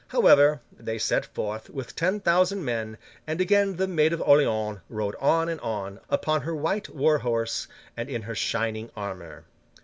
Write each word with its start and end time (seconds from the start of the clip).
However, 0.07 0.61
they 0.75 0.97
set 0.97 1.27
forth, 1.27 1.69
with 1.69 1.95
ten 1.95 2.21
thousand 2.21 2.65
men, 2.65 2.97
and 3.27 3.39
again 3.39 3.75
the 3.75 3.87
Maid 3.87 4.13
of 4.13 4.21
Orleans 4.23 4.79
rode 4.89 5.15
on 5.17 5.47
and 5.47 5.61
on, 5.61 5.99
upon 6.09 6.41
her 6.41 6.55
white 6.55 6.89
war 6.89 7.19
horse, 7.19 7.67
and 7.95 8.09
in 8.09 8.23
her 8.23 8.33
shining 8.33 8.89
armour. 8.95 9.43